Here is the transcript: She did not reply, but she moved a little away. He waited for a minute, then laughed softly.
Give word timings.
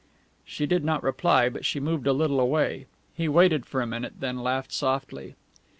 She 0.43 0.65
did 0.65 0.83
not 0.83 1.03
reply, 1.03 1.47
but 1.49 1.63
she 1.63 1.79
moved 1.79 2.07
a 2.07 2.11
little 2.11 2.39
away. 2.39 2.87
He 3.13 3.27
waited 3.29 3.67
for 3.67 3.81
a 3.81 3.85
minute, 3.85 4.13
then 4.19 4.39
laughed 4.41 4.71
softly. 4.71 5.35